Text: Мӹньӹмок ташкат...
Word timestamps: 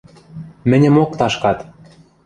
Мӹньӹмок 0.69 1.11
ташкат... 1.19 1.59